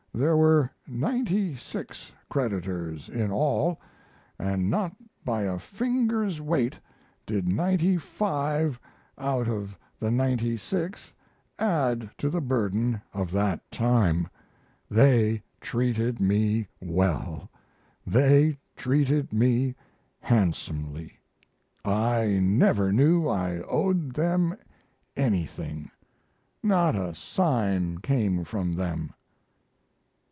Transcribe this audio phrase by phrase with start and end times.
[0.13, 3.79] There were ninety six creditors in all,
[4.27, 4.93] & not
[5.23, 6.77] by a finger's weight
[7.25, 8.77] did ninety five
[9.17, 11.13] out of the ninety six
[11.57, 14.27] add to the burden of that time.
[14.89, 17.49] They treated me well;
[18.05, 19.75] they treated me
[20.19, 21.19] handsomely.
[21.85, 24.57] I never knew I owed them
[25.15, 25.89] anything;
[26.61, 29.13] not a sign came from them.